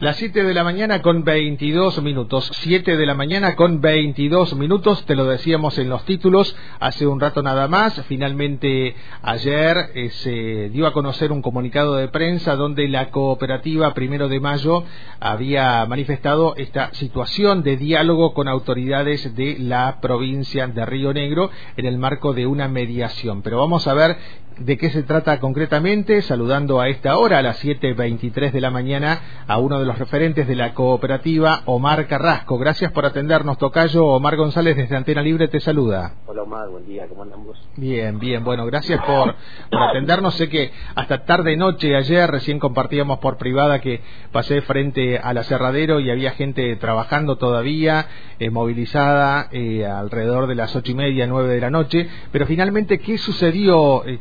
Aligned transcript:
Las 0.00 0.14
7 0.18 0.44
de 0.44 0.54
la 0.54 0.62
mañana 0.62 1.02
con 1.02 1.24
22 1.24 2.00
minutos. 2.04 2.48
7 2.60 2.96
de 2.96 3.04
la 3.04 3.14
mañana 3.14 3.56
con 3.56 3.80
22 3.80 4.54
minutos. 4.54 5.04
Te 5.06 5.16
lo 5.16 5.24
decíamos 5.24 5.76
en 5.76 5.88
los 5.88 6.04
títulos 6.04 6.54
hace 6.78 7.04
un 7.08 7.18
rato 7.18 7.42
nada 7.42 7.66
más. 7.66 8.00
Finalmente 8.06 8.94
ayer 9.22 9.90
eh, 9.96 10.10
se 10.10 10.68
dio 10.68 10.86
a 10.86 10.92
conocer 10.92 11.32
un 11.32 11.42
comunicado 11.42 11.96
de 11.96 12.06
prensa 12.06 12.54
donde 12.54 12.86
la 12.86 13.10
cooperativa 13.10 13.92
Primero 13.92 14.28
de 14.28 14.38
Mayo 14.38 14.84
había 15.18 15.84
manifestado 15.86 16.54
esta 16.54 16.94
situación 16.94 17.64
de 17.64 17.76
diálogo 17.76 18.34
con 18.34 18.46
autoridades 18.46 19.34
de 19.34 19.58
la 19.58 19.98
provincia 20.00 20.68
de 20.68 20.86
Río 20.86 21.12
Negro 21.12 21.50
en 21.76 21.86
el 21.86 21.98
marco 21.98 22.34
de 22.34 22.46
una 22.46 22.68
mediación. 22.68 23.42
Pero 23.42 23.58
vamos 23.58 23.88
a 23.88 23.94
ver 23.94 24.16
de 24.58 24.76
qué 24.76 24.90
se 24.90 25.02
trata 25.02 25.38
concretamente, 25.40 26.22
saludando 26.22 26.80
a 26.80 26.88
esta 26.88 27.18
hora, 27.18 27.38
a 27.38 27.42
las 27.42 27.62
7.23 27.64 28.50
de 28.50 28.60
la 28.60 28.70
mañana, 28.70 29.20
a 29.46 29.58
uno 29.58 29.78
de 29.78 29.86
los 29.86 29.98
referentes 29.98 30.46
de 30.46 30.56
la 30.56 30.74
cooperativa, 30.74 31.62
Omar 31.66 32.06
Carrasco. 32.06 32.58
Gracias 32.58 32.92
por 32.92 33.06
atendernos, 33.06 33.58
Tocayo. 33.58 34.06
Omar 34.06 34.36
González 34.36 34.76
desde 34.76 34.96
Antena 34.96 35.22
Libre 35.22 35.48
te 35.48 35.60
saluda. 35.60 36.14
Hola 36.26 36.42
Omar, 36.42 36.68
buen 36.68 36.86
día, 36.86 37.06
¿cómo 37.08 37.22
andamos? 37.22 37.56
Bien, 37.76 38.18
bien, 38.18 38.42
bueno, 38.42 38.66
gracias 38.66 39.00
por, 39.04 39.34
atendernos. 39.70 40.34
Sé 40.34 40.48
que 40.48 40.72
hasta 40.94 41.24
tarde 41.24 41.56
noche 41.56 41.94
ayer 41.94 42.28
recién 42.30 42.58
compartíamos 42.58 43.18
por 43.20 43.36
privada 43.36 43.80
que 43.80 44.00
pasé 44.32 44.60
frente 44.62 45.18
al 45.18 45.38
aserradero 45.38 46.00
y 46.00 46.10
había 46.10 46.32
gente 46.32 46.74
trabajando 46.76 47.36
todavía, 47.36 48.06
eh, 48.38 48.50
movilizada 48.50 49.48
eh, 49.52 49.86
alrededor 49.86 50.46
de 50.48 50.54
las 50.56 50.74
ocho 50.74 50.92
y 50.92 50.94
media, 50.94 51.26
nueve 51.26 51.54
de 51.54 51.60
la 51.60 51.70
noche, 51.70 52.08
pero 52.32 52.46
finalmente, 52.46 52.98
¿qué 52.98 53.18
sucedió? 53.18 54.04
Eh, 54.04 54.20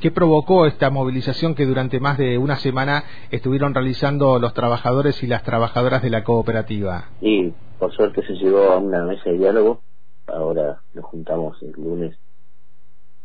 ¿Qué 0.00 0.10
provocó 0.10 0.66
esta 0.66 0.90
movilización 0.90 1.54
que 1.54 1.66
durante 1.66 2.00
más 2.00 2.18
de 2.18 2.36
una 2.36 2.56
semana 2.56 3.04
estuvieron 3.30 3.74
realizando 3.74 4.40
los 4.40 4.54
trabajadores 4.54 5.22
y 5.22 5.28
las 5.28 5.44
trabajadoras 5.44 6.02
de 6.02 6.10
la 6.10 6.24
cooperativa? 6.24 7.10
Y 7.20 7.52
por 7.78 7.92
suerte 7.92 8.26
se 8.26 8.32
llegó 8.32 8.72
a 8.72 8.78
una 8.78 9.04
mesa 9.04 9.30
de 9.30 9.38
diálogo. 9.38 9.80
Ahora 10.26 10.80
nos 10.94 11.04
juntamos 11.04 11.62
el 11.62 11.72
lunes 11.72 12.18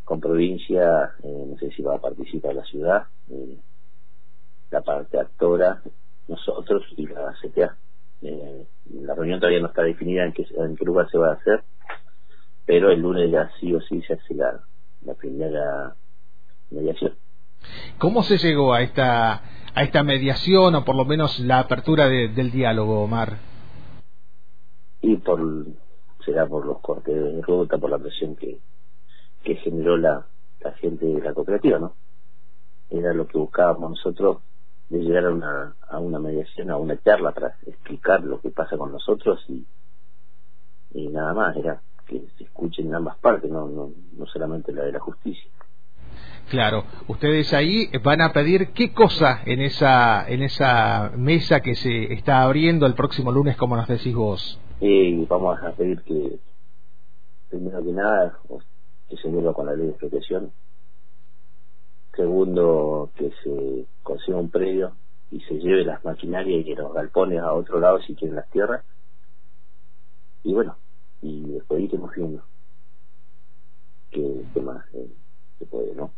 con 0.03 0.19
provincia, 0.19 1.11
eh, 1.23 1.45
no 1.47 1.57
sé 1.57 1.71
si 1.71 1.81
va 1.81 1.95
a 1.95 2.01
participar 2.01 2.53
la 2.53 2.63
ciudad, 2.65 3.07
eh, 3.31 3.57
la 4.69 4.81
parte 4.81 5.19
actora, 5.19 5.81
nosotros 6.27 6.83
y 6.97 7.07
la 7.07 7.33
CTA. 7.41 7.77
Eh, 8.21 8.67
la 8.91 9.15
reunión 9.15 9.39
todavía 9.39 9.61
no 9.61 9.67
está 9.67 9.81
definida 9.81 10.23
en 10.23 10.33
qué, 10.33 10.45
en 10.55 10.75
qué 10.75 10.85
lugar 10.85 11.09
se 11.09 11.17
va 11.17 11.29
a 11.29 11.33
hacer, 11.33 11.63
pero 12.65 12.91
el 12.91 13.01
lunes 13.01 13.31
ya 13.31 13.49
sí 13.59 13.73
o 13.73 13.81
sí 13.81 14.01
se 14.03 14.13
hace 14.13 14.35
la 14.35 15.13
primera 15.15 15.95
mediación. 16.69 17.15
¿Cómo 17.97 18.23
se 18.23 18.37
llegó 18.37 18.73
a 18.73 18.81
esta 18.81 19.41
a 19.77 19.83
esta 19.83 20.01
mediación 20.01 20.73
o 20.73 20.83
por 20.83 20.95
lo 20.95 21.05
menos 21.05 21.39
la 21.39 21.59
apertura 21.59 22.07
del 22.07 22.49
diálogo, 22.49 23.03
Omar? 23.03 23.37
Y 25.01 25.17
por 25.17 25.39
será 26.25 26.47
por 26.47 26.65
los 26.65 26.79
cortes 26.79 27.15
de 27.15 27.41
ruta, 27.43 27.77
por 27.77 27.91
la 27.91 27.99
presión 27.99 28.35
que, 28.35 28.59
que 29.43 29.55
generó 29.57 29.95
la, 29.95 30.25
la 30.61 30.71
gente 30.73 31.05
de 31.05 31.21
la 31.21 31.33
cooperativa, 31.33 31.77
¿no? 31.77 31.93
Era 32.89 33.13
lo 33.13 33.27
que 33.27 33.37
buscábamos 33.37 33.91
nosotros 33.91 34.39
de 34.89 34.99
llegar 34.99 35.25
a 35.25 35.31
una, 35.31 35.75
a 35.87 35.99
una 35.99 36.19
mediación, 36.19 36.71
a 36.71 36.77
una 36.77 36.99
charla 37.01 37.31
para 37.31 37.55
explicar 37.65 38.23
lo 38.23 38.41
que 38.41 38.49
pasa 38.49 38.77
con 38.77 38.91
nosotros 38.91 39.45
y, 39.47 39.65
y 40.91 41.07
nada 41.09 41.33
más, 41.33 41.55
era 41.55 41.81
que 42.07 42.27
se 42.37 42.45
escuchen 42.45 42.95
ambas 42.95 43.17
partes, 43.19 43.51
no, 43.51 43.67
no, 43.67 43.91
no 44.17 44.25
solamente 44.25 44.71
la 44.71 44.83
de 44.83 44.93
la 44.93 44.99
justicia. 44.99 45.51
Claro, 46.49 46.85
ustedes 47.07 47.53
ahí 47.53 47.89
van 48.03 48.21
a 48.21 48.31
pedir 48.31 48.69
qué 48.69 48.93
cosa 48.93 49.41
en 49.45 49.61
esa 49.61 50.25
en 50.29 50.41
esa 50.43 51.11
mesa 51.17 51.59
que 51.59 51.75
se 51.75 52.13
está 52.13 52.43
abriendo 52.43 52.85
el 52.85 52.93
próximo 52.93 53.33
lunes, 53.33 53.57
como 53.57 53.75
nos 53.75 53.87
decís 53.87 54.15
vos. 54.15 54.57
Y 54.79 55.25
vamos 55.25 55.61
a 55.61 55.71
pedir 55.73 56.01
que, 56.03 56.39
primero 57.49 57.83
que 57.83 57.91
nada, 57.91 58.39
que 59.09 59.17
se 59.17 59.27
vuelva 59.27 59.53
con 59.53 59.65
la 59.65 59.73
ley 59.73 59.87
de 59.87 59.93
protección. 59.93 60.53
Segundo, 62.15 63.09
que 63.15 63.31
se 63.43 63.85
consiga 64.03 64.37
un 64.37 64.49
predio 64.49 64.93
y 65.31 65.41
se 65.41 65.55
lleve 65.55 65.83
las 65.83 66.03
maquinarias 66.05 66.61
y 66.61 66.63
que 66.63 66.75
los 66.75 66.93
galpones 66.93 67.41
a 67.41 67.53
otro 67.53 67.79
lado 67.79 68.01
si 68.03 68.15
quieren 68.15 68.37
las 68.37 68.49
tierras. 68.51 68.85
Y 70.43 70.53
bueno, 70.53 70.77
y 71.21 71.51
después 71.51 71.81
iremos 71.81 72.15
viendo 72.15 72.41
qué, 74.11 74.43
qué 74.53 74.61
más 74.61 74.85
eh, 74.93 75.09
se 75.59 75.65
puede, 75.65 75.95
¿no? 75.95 76.11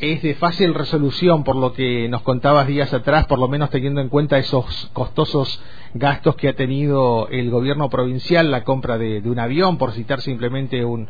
es 0.00 0.22
de 0.22 0.34
fácil 0.34 0.74
resolución 0.74 1.42
por 1.42 1.56
lo 1.56 1.72
que 1.72 2.08
nos 2.08 2.22
contabas 2.22 2.66
días 2.66 2.92
atrás, 2.94 3.26
por 3.26 3.38
lo 3.38 3.48
menos 3.48 3.70
teniendo 3.70 4.00
en 4.00 4.08
cuenta 4.08 4.38
esos 4.38 4.90
costosos 4.92 5.60
gastos 5.94 6.36
que 6.36 6.48
ha 6.48 6.54
tenido 6.54 7.28
el 7.28 7.50
gobierno 7.50 7.88
provincial, 7.90 8.50
la 8.50 8.64
compra 8.64 8.96
de, 8.96 9.20
un 9.24 9.38
avión, 9.38 9.76
por 9.76 9.92
citar 9.92 10.20
simplemente 10.20 10.84
un, 10.84 11.08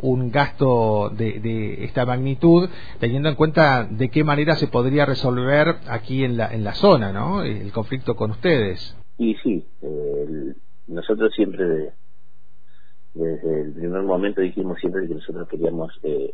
un 0.00 0.30
gasto 0.30 1.10
de, 1.10 1.84
esta 1.84 2.06
magnitud, 2.06 2.68
teniendo 2.98 3.28
en 3.28 3.34
cuenta 3.34 3.84
de 3.84 4.08
qué 4.08 4.24
manera 4.24 4.56
se 4.56 4.68
podría 4.68 5.04
resolver 5.04 5.76
aquí 5.88 6.24
en 6.24 6.38
la, 6.38 6.52
en 6.52 6.64
la 6.64 6.72
zona, 6.74 7.12
¿no? 7.12 7.42
El 7.42 7.70
conflicto 7.72 8.16
con 8.16 8.30
ustedes. 8.30 8.96
Y 9.18 9.34
sí, 9.42 9.66
nosotros 10.86 11.30
siempre, 11.34 11.92
desde 13.12 13.60
el 13.60 13.72
primer 13.74 14.02
momento 14.02 14.40
dijimos 14.40 14.78
siempre 14.80 15.06
que 15.06 15.14
nosotros 15.14 15.46
queríamos 15.48 15.92
eh, 16.04 16.32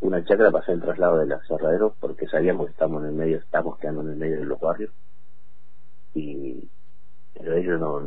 una 0.00 0.24
chacra 0.24 0.50
para 0.50 0.62
hacer 0.62 0.74
el 0.74 0.82
traslado 0.82 1.18
del 1.18 1.32
aserradero 1.32 1.94
porque 2.00 2.26
sabíamos 2.28 2.66
que 2.66 2.72
estamos 2.72 3.02
en 3.02 3.08
el 3.10 3.14
medio, 3.14 3.38
estamos 3.38 3.78
quedando 3.78 4.02
en 4.02 4.10
el 4.10 4.16
medio 4.16 4.38
de 4.38 4.44
los 4.44 4.60
barrios. 4.60 4.92
Y 6.14 6.68
pero 7.34 7.54
ellos 7.54 7.80
no 7.80 8.00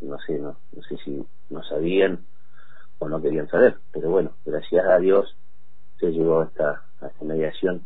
no 0.00 0.18
sé 0.26 0.38
no, 0.38 0.56
no 0.72 0.82
sé 0.82 0.96
si 1.04 1.24
no 1.50 1.62
sabían 1.64 2.24
o 2.98 3.08
no 3.08 3.20
querían 3.22 3.48
saber. 3.48 3.78
Pero 3.92 4.10
bueno 4.10 4.32
gracias 4.44 4.84
a 4.86 4.98
Dios 4.98 5.36
se 5.98 6.10
llegó 6.10 6.40
a 6.40 6.44
esta, 6.44 6.82
mediación 7.20 7.84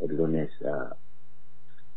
el 0.00 0.16
lunes 0.16 0.50
a, 0.64 0.96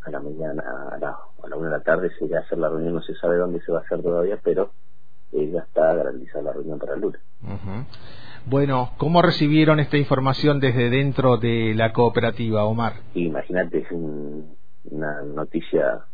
a 0.02 0.12
la 0.12 0.20
mañana 0.20 0.64
a 0.92 0.98
la, 0.98 1.18
a 1.44 1.48
la 1.48 1.56
una 1.56 1.70
de 1.70 1.78
la 1.78 1.84
tarde. 1.84 2.12
Se 2.18 2.26
irá 2.26 2.40
a 2.40 2.42
hacer 2.42 2.58
la 2.58 2.70
reunión 2.70 2.96
no 2.96 3.02
se 3.02 3.16
sabe 3.16 3.38
dónde 3.38 3.62
se 3.62 3.72
va 3.72 3.80
a 3.80 3.82
hacer 3.82 4.02
todavía 4.02 4.40
pero 4.44 4.72
eh, 5.34 5.52
ya 5.52 5.60
está 5.60 5.94
garantizada 5.94 6.44
la 6.44 6.54
reunión 6.54 6.80
para 6.80 6.96
el 6.96 7.02
lunes 7.02 7.22
bueno, 8.46 8.92
¿cómo 8.98 9.22
recibieron 9.22 9.80
esta 9.80 9.98
información 9.98 10.60
desde 10.60 10.90
dentro 10.90 11.38
de 11.38 11.74
la 11.76 11.94
cooperativa, 11.94 12.66
Omar? 12.66 12.94
Imagínate, 13.14 13.80
es 13.80 13.92
una 13.92 15.22
noticia 15.22 16.06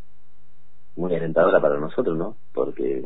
muy 0.96 1.14
alentadora 1.14 1.60
para 1.60 1.78
nosotros, 1.78 2.16
¿no? 2.16 2.36
Porque 2.52 3.04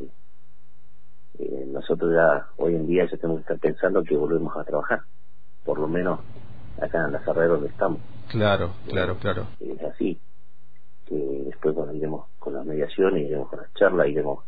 eh, 1.39 1.65
nosotros 1.69 2.13
ya 2.13 2.49
hoy 2.57 2.75
en 2.75 2.87
día 2.87 3.07
ya 3.11 3.17
tenemos 3.17 3.39
que 3.39 3.53
estar 3.53 3.59
pensando 3.59 4.03
que 4.03 4.17
volvemos 4.17 4.57
a 4.57 4.65
trabajar, 4.65 5.01
por 5.65 5.79
lo 5.79 5.87
menos 5.87 6.21
acá 6.81 7.05
en 7.07 7.13
la 7.13 7.21
carrera 7.21 7.49
donde 7.49 7.69
estamos. 7.69 8.01
Claro, 8.31 8.71
claro, 8.89 9.17
claro. 9.17 9.47
Es 9.61 9.83
así, 9.83 10.21
que 11.07 11.43
después 11.47 11.77
iremos 11.95 12.27
con 12.39 12.55
las 12.55 12.65
mediaciones, 12.65 13.27
iremos 13.27 13.49
con 13.49 13.61
las 13.61 13.73
charlas, 13.75 14.09
iremos 14.09 14.45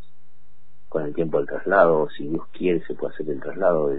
con 0.93 1.05
el 1.05 1.15
tiempo 1.15 1.39
del 1.39 1.47
traslado, 1.47 2.07
si 2.15 2.27
Dios 2.27 2.45
quiere 2.51 2.85
se 2.85 2.93
puede 2.93 3.15
hacer 3.15 3.27
el 3.27 3.41
traslado, 3.41 3.91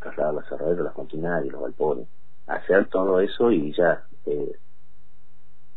trasladar 0.00 0.32
las 0.32 0.48
cerraderas, 0.48 0.84
las 0.86 0.96
maquinarias, 0.96 1.52
los 1.52 1.60
galpones, 1.60 2.08
hacer 2.46 2.88
todo 2.88 3.20
eso 3.20 3.52
y 3.52 3.74
ya 3.74 4.02
eh, 4.24 4.58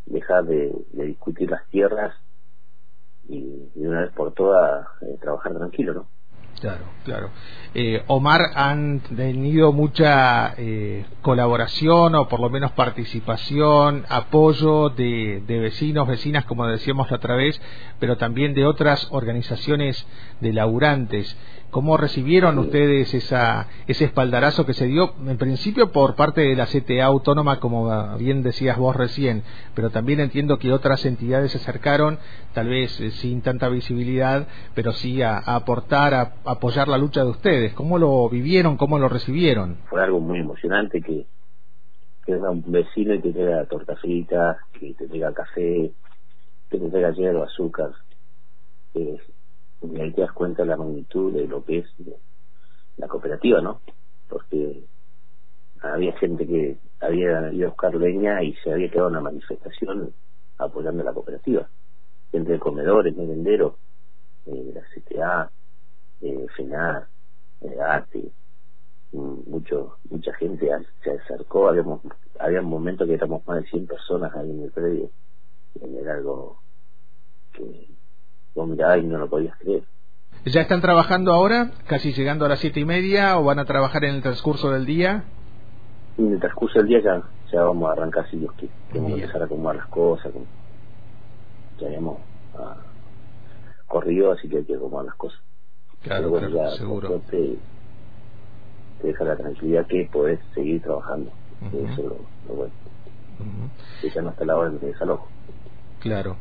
dejar 0.06 0.44
de, 0.44 0.72
discutir 0.92 1.50
las 1.50 1.68
tierras 1.68 2.14
y, 3.28 3.68
de 3.74 3.86
una 3.86 4.00
vez 4.00 4.12
por 4.12 4.32
todas 4.32 4.88
eh, 5.02 5.18
trabajar 5.20 5.54
tranquilo, 5.54 5.92
¿no? 5.92 6.08
Claro, 6.58 6.84
claro. 7.04 7.30
Eh, 7.74 8.02
Omar, 8.08 8.40
han 8.54 9.00
tenido 9.00 9.72
mucha 9.72 10.54
eh, 10.58 11.06
colaboración 11.22 12.14
o 12.16 12.28
por 12.28 12.40
lo 12.40 12.50
menos 12.50 12.72
participación, 12.72 14.04
apoyo 14.08 14.90
de, 14.90 15.42
de, 15.46 15.58
vecinos, 15.58 16.06
vecinas, 16.06 16.44
como 16.44 16.66
decíamos 16.66 17.10
la 17.10 17.16
otra 17.16 17.36
vez, 17.36 17.60
pero 17.98 18.18
también 18.18 18.52
de 18.52 18.66
otras 18.66 19.08
organizaciones 19.10 20.06
de 20.40 20.52
laburantes. 20.52 21.36
¿Cómo 21.70 21.96
recibieron 21.96 22.58
ustedes 22.58 23.14
esa, 23.14 23.68
ese 23.86 24.06
espaldarazo 24.06 24.66
que 24.66 24.74
se 24.74 24.86
dio, 24.86 25.14
en 25.24 25.38
principio, 25.38 25.92
por 25.92 26.16
parte 26.16 26.40
de 26.40 26.56
la 26.56 26.66
CTA 26.66 27.04
autónoma, 27.04 27.60
como 27.60 28.16
bien 28.16 28.42
decías 28.42 28.76
vos 28.76 28.96
recién, 28.96 29.44
pero 29.74 29.90
también 29.90 30.18
entiendo 30.18 30.58
que 30.58 30.72
otras 30.72 31.04
entidades 31.04 31.52
se 31.52 31.58
acercaron, 31.58 32.18
tal 32.54 32.68
vez 32.68 33.00
eh, 33.00 33.12
sin 33.12 33.40
tanta 33.42 33.68
visibilidad, 33.68 34.48
pero 34.74 34.92
sí 34.92 35.22
a, 35.22 35.38
aportar, 35.38 36.12
a, 36.12 36.32
apoyar 36.44 36.88
la 36.88 36.98
lucha 36.98 37.22
de 37.24 37.30
ustedes? 37.30 37.74
¿Cómo 37.74 37.98
lo 37.98 38.28
vivieron, 38.28 38.76
cómo 38.76 38.98
lo 38.98 39.08
recibieron? 39.08 39.76
Fue 39.88 40.02
algo 40.02 40.20
muy 40.20 40.40
emocionante 40.40 41.00
que, 41.00 41.26
que 42.24 42.32
venga 42.32 42.50
un 42.50 42.62
vecino 42.66 43.14
y 43.14 43.20
te 43.20 43.32
traiga 43.32 43.64
torta 43.66 43.96
frita, 43.96 44.58
que 44.72 44.94
te 44.94 45.08
traiga 45.08 45.32
café, 45.32 45.92
que 46.68 46.78
te 46.78 46.90
traiga 46.90 47.12
hierro, 47.12 47.44
azúcar. 47.44 47.92
Eh, 48.94 49.18
y 49.82 50.00
ahí 50.00 50.12
te 50.12 50.22
das 50.22 50.32
cuenta 50.32 50.62
de 50.62 50.68
la 50.68 50.76
magnitud 50.76 51.32
de 51.32 51.46
lo 51.46 51.64
que 51.64 51.78
es 51.78 51.86
la 52.96 53.08
cooperativa, 53.08 53.60
¿no? 53.60 53.80
Porque 54.28 54.84
había 55.80 56.12
gente 56.18 56.46
que 56.46 56.78
había 57.00 57.52
ido 57.52 57.68
a 57.68 57.70
buscar 57.70 57.94
leña 57.94 58.42
y 58.42 58.54
se 58.56 58.72
había 58.72 58.90
quedado 58.90 59.08
una 59.08 59.20
manifestación 59.20 60.12
apoyando 60.58 61.02
a 61.02 61.06
la 61.06 61.12
cooperativa. 61.12 61.68
gente 62.30 62.52
de 62.52 62.58
comedores, 62.60 63.16
merenderos, 63.16 63.74
eh, 64.46 64.72
la 64.72 64.82
CTA, 64.82 65.50
eh, 66.22 66.46
FENAR, 66.56 67.08
eh, 67.62 67.76
ATE, 67.80 68.32
mucho, 69.12 69.96
mucha 70.08 70.32
gente 70.34 70.70
se 71.02 71.10
acercó, 71.10 71.68
habíamos, 71.68 72.00
había 72.38 72.62
momentos 72.62 73.06
que 73.08 73.14
éramos 73.14 73.46
más 73.46 73.62
de 73.62 73.68
100 73.68 73.86
personas 73.86 74.34
ahí 74.34 74.50
en 74.50 74.62
el 74.62 74.70
predio, 74.70 75.10
era 75.80 76.14
algo 76.14 76.60
que 77.52 77.88
vos 78.54 78.68
mirabas 78.68 78.98
y 78.98 79.06
no 79.06 79.18
lo 79.18 79.28
podías 79.28 79.56
creer. 79.58 79.84
¿Ya 80.46 80.62
están 80.62 80.80
trabajando 80.80 81.32
ahora, 81.32 81.72
casi 81.86 82.12
llegando 82.12 82.46
a 82.46 82.48
las 82.48 82.60
siete 82.60 82.80
y 82.80 82.84
media, 82.84 83.38
o 83.38 83.44
van 83.44 83.58
a 83.58 83.66
trabajar 83.66 84.04
en 84.04 84.14
el 84.14 84.22
transcurso 84.22 84.70
del 84.70 84.86
día? 84.86 85.24
En 86.16 86.32
el 86.32 86.40
transcurso 86.40 86.78
del 86.78 86.88
día 86.88 87.00
ya, 87.02 87.22
ya 87.52 87.62
vamos 87.62 87.88
a 87.90 87.92
arrancar 87.92 88.28
si 88.30 88.38
Dios 88.38 88.52
quiere. 88.54 88.72
Tenemos 88.90 89.16
que 89.16 89.20
empezar 89.20 89.42
a 89.42 89.44
acomodar 89.44 89.76
las 89.76 89.86
cosas. 89.88 90.32
Ya 91.78 91.86
habíamos 91.88 92.20
ah, 92.56 92.76
corrido, 93.86 94.32
así 94.32 94.48
que 94.48 94.58
hay 94.58 94.64
que 94.64 94.76
acomodar 94.76 95.06
las 95.06 95.16
cosas. 95.16 95.40
Claro, 96.02 96.30
bueno, 96.30 96.48
ya 96.48 96.70
seguro. 96.70 97.20
Te, 97.30 97.56
deja 99.02 99.24
la 99.24 99.36
tranquilidad 99.36 99.86
que 99.86 100.08
podés 100.10 100.40
seguir 100.54 100.82
trabajando. 100.82 101.32
Eso 101.72 101.88
es 101.88 101.98
lo, 101.98 102.54
bueno. 102.54 102.72
Que 104.00 104.10
ya 104.10 104.22
no 104.22 104.30
está 104.30 104.44
la 104.44 104.56
hora 104.56 104.70
de 104.70 104.86
desalojo. 104.86 105.28
Claro. 106.00 106.36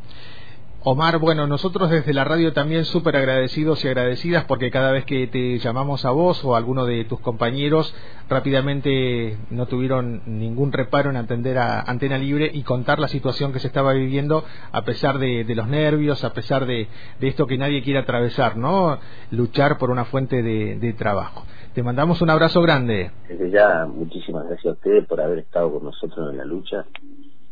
Omar, 0.82 1.18
bueno, 1.20 1.46
nosotros 1.46 1.90
desde 1.90 2.14
la 2.14 2.24
radio 2.24 2.54
también 2.54 2.86
súper 2.86 3.18
agradecidos 3.18 3.84
y 3.84 3.90
agradecidas 3.90 4.46
porque 4.46 4.72
cada 4.72 4.94
vez 4.94 5.04
que 5.04 5.28
te 5.28 5.60
llamamos 5.60 6.06
a 6.06 6.12
vos 6.12 6.46
o 6.46 6.56
a 6.56 6.58
alguno 6.58 6.86
de 6.86 7.04
tus 7.04 7.20
compañeros, 7.20 7.94
rápidamente 8.30 9.38
no 9.50 9.66
tuvieron 9.66 10.22
ningún 10.26 10.72
reparo 10.72 11.10
en 11.10 11.18
atender 11.18 11.58
a 11.58 11.82
Antena 11.82 12.18
Libre 12.18 12.50
y 12.54 12.64
contar 12.64 13.00
la 13.00 13.10
situación 13.10 13.52
que 13.52 13.60
se 13.60 13.68
estaba 13.68 13.92
viviendo 13.92 14.46
a 14.72 14.84
pesar 14.84 15.20
de, 15.20 15.44
los 15.54 15.68
nervios, 15.68 16.24
a 16.24 16.32
pesar 16.32 16.66
de, 16.66 16.88
esto 17.20 17.46
que 17.46 17.58
nadie 17.58 17.84
quiere 17.84 18.00
atravesar, 18.00 18.56
¿no? 18.56 19.00
Luchar 19.32 19.80
por 19.80 19.92
una 19.92 20.06
fuente 20.06 20.42
de, 20.42 20.94
trabajo. 20.98 21.46
Te 21.74 21.84
mandamos 21.84 22.22
un 22.22 22.30
abrazo 22.30 22.62
grande. 22.62 23.12
Desde 23.28 23.52
ya, 23.52 23.86
muchísimas 23.86 24.48
gracias 24.48 24.68
a 24.68 24.78
ustedes 24.78 25.06
por 25.08 25.20
haber 25.20 25.40
estado 25.40 25.74
con 25.74 25.84
nosotros 25.84 26.32
en 26.32 26.38
la 26.38 26.46
lucha 26.46 26.86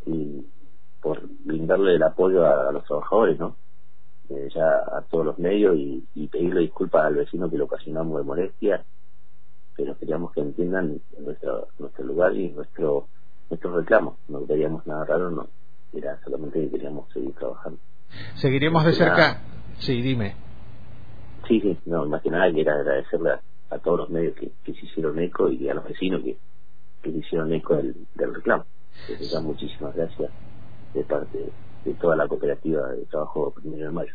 y 0.06 0.46
por 1.02 1.22
brindarle 1.46 1.96
el 1.96 2.04
apoyo 2.04 2.46
a, 2.46 2.72
los 2.72 2.84
trabajadores, 2.86 3.40
¿no? 3.40 3.56
Eh, 4.30 4.50
ya 4.54 4.68
a 4.98 5.02
todos 5.10 5.26
los 5.26 5.40
medios 5.40 5.76
y, 5.78 6.28
pedirle 6.28 6.62
disculpas 6.62 7.06
al 7.06 7.16
vecino 7.16 7.50
que 7.50 7.58
le 7.58 7.64
ocasionamos 7.64 8.18
de 8.18 8.24
molestia, 8.24 8.84
pero 9.76 9.98
queríamos 9.98 10.34
que 10.34 10.42
entiendan 10.42 11.00
nuestro, 11.20 11.70
nuestro 11.80 12.04
lugar 12.04 12.36
y 12.36 12.50
nuestro 12.50 13.08
nuestro 13.50 13.78
reclamo. 13.78 14.18
No 14.28 14.46
queríamos 14.46 14.86
nada 14.86 15.06
raro, 15.06 15.32
no. 15.32 15.48
Era 15.94 16.20
solamente 16.24 16.60
que 16.60 16.70
queríamos 16.70 17.10
seguir 17.14 17.34
trabajando. 17.36 17.80
Seguiremos 18.36 18.86
de 18.86 18.94
cerca. 18.94 19.42
Sí, 19.80 20.02
dime. 20.02 20.36
Sí, 21.48 21.62
sí, 21.62 21.78
no, 21.86 22.06
más 22.08 22.22
que 22.22 22.30
nada 22.30 22.52
quiero 22.52 22.74
agradecerle 22.74 23.32
a, 23.70 23.80
todos 23.80 24.00
los 24.00 24.10
medios 24.10 24.36
que, 24.36 24.52
se 24.66 24.86
hicieron 24.86 25.18
eco 25.20 25.50
y 25.50 25.70
a 25.70 25.74
los 25.74 25.86
vecinos 25.86 26.22
que, 26.24 26.38
que 27.02 27.12
se 27.12 27.18
hicieron 27.20 27.54
eco 27.54 27.76
del, 27.78 27.96
del 28.16 28.36
reclamo. 28.36 28.66
Entonces, 29.08 29.42
muchísimas 29.42 29.96
gracias 29.96 30.30
de 30.98 31.04
parte 31.04 31.38
de 31.86 31.94
toda 31.94 32.16
la 32.16 32.28
cooperativa 32.28 32.88
de 32.90 33.06
trabajo 33.06 33.54
primero 33.54 33.86
de 33.86 33.92
mayo. 33.92 34.14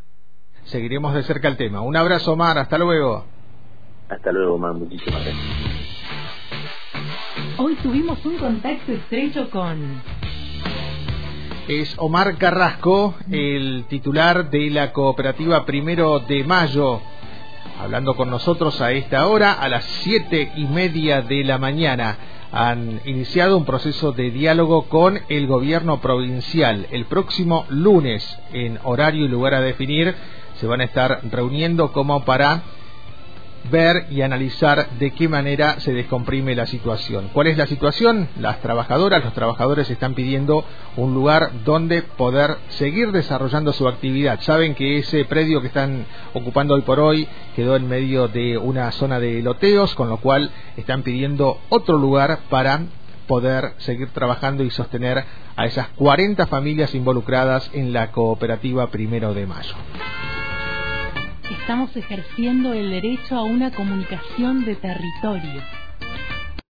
Seguiremos 0.64 1.14
de 1.14 1.22
cerca 1.22 1.48
el 1.48 1.56
tema. 1.56 1.80
Un 1.80 1.96
abrazo, 1.96 2.32
Omar. 2.32 2.58
Hasta 2.58 2.78
luego. 2.78 3.24
Hasta 4.08 4.32
luego, 4.32 4.54
Omar. 4.54 4.74
Muchísimas 4.74 5.24
gracias. 5.24 5.46
Hoy 7.58 7.74
tuvimos 7.76 8.24
un 8.26 8.38
contacto 8.38 8.92
estrecho 8.92 9.48
con... 9.50 10.02
Es 11.68 11.94
Omar 11.98 12.36
Carrasco, 12.38 13.14
el 13.30 13.84
titular 13.88 14.50
de 14.50 14.70
la 14.70 14.92
cooperativa 14.92 15.64
Primero 15.64 16.18
de 16.18 16.42
Mayo, 16.42 17.00
hablando 17.80 18.14
con 18.16 18.30
nosotros 18.30 18.80
a 18.80 18.90
esta 18.90 19.28
hora, 19.28 19.52
a 19.52 19.68
las 19.68 19.84
siete 19.84 20.52
y 20.56 20.64
media 20.64 21.22
de 21.22 21.44
la 21.44 21.58
mañana 21.58 22.16
han 22.52 23.00
iniciado 23.06 23.56
un 23.56 23.64
proceso 23.64 24.12
de 24.12 24.30
diálogo 24.30 24.82
con 24.88 25.18
el 25.30 25.46
gobierno 25.46 26.00
provincial. 26.02 26.86
El 26.90 27.06
próximo 27.06 27.64
lunes, 27.70 28.38
en 28.52 28.78
horario 28.84 29.24
y 29.24 29.28
lugar 29.28 29.54
a 29.54 29.62
definir, 29.62 30.14
se 30.60 30.66
van 30.66 30.82
a 30.82 30.84
estar 30.84 31.20
reuniendo 31.30 31.92
como 31.92 32.24
para 32.24 32.62
ver 33.70 34.06
y 34.10 34.22
analizar 34.22 34.90
de 34.98 35.12
qué 35.12 35.28
manera 35.28 35.80
se 35.80 35.92
descomprime 35.92 36.54
la 36.54 36.66
situación. 36.66 37.30
¿Cuál 37.32 37.46
es 37.46 37.56
la 37.56 37.66
situación? 37.66 38.28
Las 38.38 38.60
trabajadoras, 38.60 39.24
los 39.24 39.34
trabajadores 39.34 39.90
están 39.90 40.14
pidiendo 40.14 40.64
un 40.96 41.14
lugar 41.14 41.50
donde 41.64 42.02
poder 42.02 42.56
seguir 42.68 43.12
desarrollando 43.12 43.72
su 43.72 43.88
actividad. 43.88 44.40
Saben 44.40 44.74
que 44.74 44.98
ese 44.98 45.24
predio 45.24 45.60
que 45.60 45.68
están 45.68 46.06
ocupando 46.34 46.74
hoy 46.74 46.82
por 46.82 47.00
hoy 47.00 47.28
quedó 47.54 47.76
en 47.76 47.88
medio 47.88 48.28
de 48.28 48.58
una 48.58 48.90
zona 48.92 49.20
de 49.20 49.42
loteos, 49.42 49.94
con 49.94 50.08
lo 50.08 50.18
cual 50.18 50.50
están 50.76 51.02
pidiendo 51.02 51.58
otro 51.68 51.98
lugar 51.98 52.40
para 52.50 52.82
poder 53.26 53.74
seguir 53.78 54.08
trabajando 54.10 54.64
y 54.64 54.70
sostener 54.70 55.24
a 55.56 55.66
esas 55.66 55.88
40 55.88 56.46
familias 56.46 56.94
involucradas 56.94 57.70
en 57.72 57.92
la 57.92 58.10
cooperativa 58.10 58.88
Primero 58.88 59.32
de 59.32 59.46
Mayo 59.46 59.74
estamos 61.52 61.94
ejerciendo 61.96 62.72
el 62.72 62.90
derecho 62.90 63.36
a 63.36 63.44
una 63.44 63.70
comunicación 63.70 64.64
de 64.64 64.76
territorio. 64.76 65.62